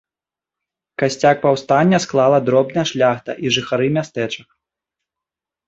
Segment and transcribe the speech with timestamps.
[1.01, 4.49] Касцяк паўстання склала дробная шляхта і жыхары мястэчак.